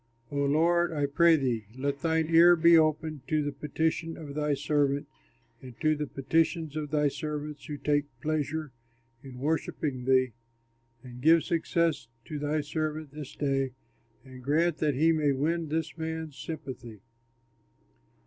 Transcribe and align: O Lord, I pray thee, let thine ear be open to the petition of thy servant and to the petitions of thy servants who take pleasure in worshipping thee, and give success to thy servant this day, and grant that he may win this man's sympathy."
O 0.31 0.35
Lord, 0.37 0.91
I 0.93 1.05
pray 1.05 1.35
thee, 1.35 1.67
let 1.77 1.99
thine 1.99 2.25
ear 2.33 2.55
be 2.55 2.75
open 2.75 3.21
to 3.27 3.43
the 3.43 3.51
petition 3.51 4.17
of 4.17 4.33
thy 4.33 4.55
servant 4.55 5.07
and 5.61 5.79
to 5.79 5.95
the 5.95 6.07
petitions 6.07 6.75
of 6.75 6.89
thy 6.89 7.07
servants 7.07 7.65
who 7.67 7.77
take 7.77 8.05
pleasure 8.19 8.71
in 9.21 9.37
worshipping 9.37 10.05
thee, 10.05 10.31
and 11.03 11.21
give 11.21 11.43
success 11.43 12.07
to 12.25 12.39
thy 12.39 12.61
servant 12.61 13.11
this 13.11 13.35
day, 13.35 13.73
and 14.25 14.41
grant 14.41 14.77
that 14.79 14.95
he 14.95 15.11
may 15.11 15.33
win 15.33 15.69
this 15.69 15.95
man's 15.95 16.35
sympathy." 16.35 17.01